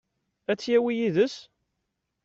Ad 0.51 0.55
tt-yawi 0.57 0.91
yid-s? 0.99 1.35